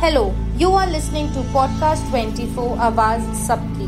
Hello, 0.00 0.32
you 0.56 0.70
are 0.74 0.86
listening 0.86 1.26
to 1.32 1.40
Podcast 1.52 2.08
24 2.10 2.76
Awaaz 2.88 3.24
Sabki. 3.46 3.86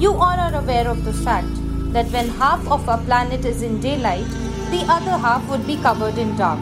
You 0.00 0.12
all 0.12 0.38
are 0.44 0.54
aware 0.54 0.86
of 0.86 1.04
the 1.04 1.12
fact 1.12 1.48
that 1.92 2.06
when 2.12 2.28
half 2.28 2.64
of 2.68 2.88
our 2.88 2.98
planet 3.06 3.44
is 3.44 3.62
in 3.62 3.80
daylight, 3.80 4.28
the 4.70 4.84
other 4.88 5.18
half 5.24 5.42
would 5.50 5.66
be 5.66 5.78
covered 5.78 6.16
in 6.16 6.36
dark. 6.36 6.60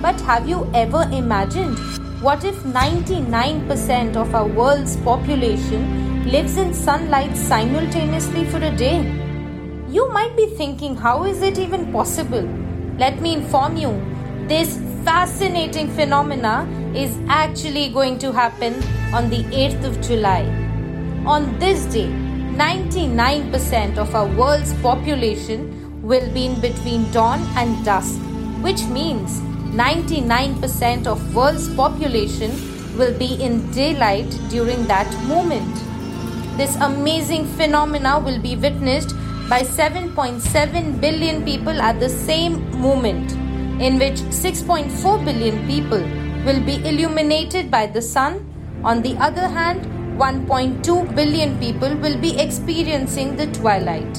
But 0.00 0.18
have 0.22 0.48
you 0.48 0.66
ever 0.72 1.02
imagined 1.12 1.78
what 2.22 2.42
if 2.42 2.56
99% 2.62 4.16
of 4.16 4.34
our 4.34 4.48
world's 4.48 4.96
population 5.08 6.26
lives 6.30 6.56
in 6.56 6.72
sunlight 6.72 7.36
simultaneously 7.36 8.46
for 8.46 8.62
a 8.62 8.74
day? 8.74 9.00
You 9.90 10.10
might 10.10 10.34
be 10.38 10.46
thinking, 10.46 10.96
how 10.96 11.24
is 11.24 11.42
it 11.42 11.58
even 11.58 11.92
possible? 11.92 12.48
Let 12.96 13.20
me 13.20 13.34
inform 13.34 13.76
you, 13.76 13.92
this 14.48 14.78
fascinating 15.04 15.88
phenomena 15.90 16.66
is 16.94 17.16
actually 17.28 17.88
going 17.90 18.18
to 18.18 18.32
happen 18.32 18.74
on 19.14 19.30
the 19.30 19.44
8th 19.44 19.84
of 19.84 20.00
July. 20.00 20.42
On 21.26 21.58
this 21.58 21.84
day, 21.86 22.08
99% 22.08 23.98
of 23.98 24.14
our 24.14 24.26
world's 24.26 24.74
population 24.82 26.02
will 26.02 26.28
be 26.32 26.46
in 26.46 26.60
between 26.60 27.10
dawn 27.12 27.40
and 27.56 27.84
dusk, 27.84 28.18
which 28.62 28.82
means 28.86 29.40
99% 29.72 31.06
of 31.06 31.34
world's 31.34 31.72
population 31.74 32.50
will 32.98 33.16
be 33.18 33.34
in 33.42 33.70
daylight 33.70 34.28
during 34.48 34.86
that 34.86 35.08
moment. 35.24 35.74
This 36.56 36.74
amazing 36.76 37.46
phenomena 37.46 38.18
will 38.18 38.40
be 38.40 38.56
witnessed 38.56 39.14
by 39.48 39.62
7.7 39.62 41.00
billion 41.00 41.44
people 41.44 41.80
at 41.80 42.00
the 42.00 42.08
same 42.08 42.58
moment, 42.80 43.32
in 43.80 43.98
which 43.98 44.20
6.4 44.30 45.24
billion 45.24 45.66
people 45.66 46.02
will 46.44 46.60
be 46.60 46.76
illuminated 46.88 47.70
by 47.70 47.86
the 47.86 48.02
sun. 48.02 48.46
On 48.82 49.02
the 49.02 49.16
other 49.16 49.46
hand, 49.46 49.86
1.2 50.18 51.14
billion 51.14 51.58
people 51.58 51.94
will 51.96 52.18
be 52.18 52.38
experiencing 52.38 53.36
the 53.36 53.46
twilight. 53.52 54.18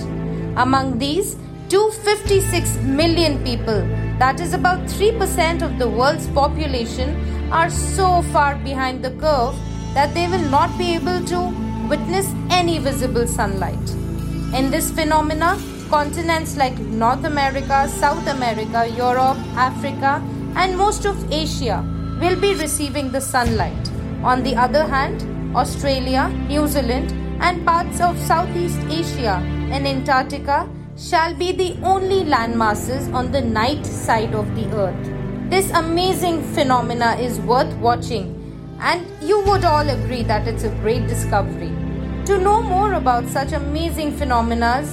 Among 0.58 0.98
these, 0.98 1.36
256 1.70 2.78
million 2.78 3.44
people, 3.44 3.82
that 4.20 4.40
is 4.40 4.54
about 4.54 4.80
3% 4.88 5.62
of 5.62 5.80
the 5.80 5.88
world's 5.88 6.28
population, 6.28 7.16
are 7.52 7.70
so 7.70 8.22
far 8.34 8.56
behind 8.56 9.04
the 9.04 9.12
curve 9.12 9.56
that 9.94 10.14
they 10.14 10.28
will 10.28 10.50
not 10.50 10.78
be 10.78 10.94
able 10.96 11.24
to 11.26 11.40
witness 11.90 12.34
any 12.50 12.78
visible 12.80 13.28
sunlight. 13.28 13.90
In 14.54 14.70
this 14.70 14.92
phenomena, 14.92 15.60
continents 15.90 16.56
like 16.58 16.78
North 16.80 17.26
America, 17.26 17.88
South 17.88 18.28
America, 18.28 18.88
Europe, 18.96 19.38
Africa, 19.56 20.22
and 20.56 20.78
most 20.78 21.06
of 21.06 21.32
Asia 21.32 21.84
will 22.22 22.40
be 22.40 22.54
receiving 22.56 23.12
the 23.12 23.20
sunlight. 23.20 23.90
On 24.24 24.44
the 24.44 24.56
other 24.56 24.84
hand, 24.86 25.56
Australia, 25.56 26.30
New 26.48 26.68
Zealand, 26.68 27.12
and 27.42 27.66
parts 27.66 28.00
of 28.00 28.20
Southeast 28.20 28.80
Asia 28.90 29.38
and 29.72 29.88
Antarctica 29.88 30.70
shall 30.96 31.34
be 31.34 31.52
the 31.52 31.76
only 31.82 32.24
landmasses 32.24 33.12
on 33.12 33.32
the 33.32 33.42
night 33.42 33.84
side 33.86 34.36
of 34.36 34.54
the 34.56 34.68
earth. 34.76 35.10
This 35.50 35.72
amazing 35.72 36.44
phenomena 36.54 37.16
is 37.16 37.40
worth 37.40 37.74
watching, 37.78 38.28
and 38.80 39.08
you 39.22 39.42
would 39.46 39.66
all 39.66 39.90
agree 39.90 40.22
that 40.24 40.48
it's 40.48 40.64
a 40.64 40.76
great 40.82 41.08
discovery. 41.08 41.72
To 42.28 42.38
know 42.38 42.62
more 42.62 42.94
about 42.94 43.28
such 43.30 43.52
amazing 43.52 44.16
phenomena, 44.16 44.86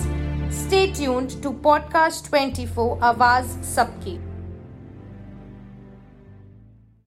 stay 0.50 0.90
tuned 0.92 1.30
to 1.42 1.52
Podcast 1.52 2.28
24 2.28 2.98
Awaaz 3.00 3.58
Sabki. 3.74 4.18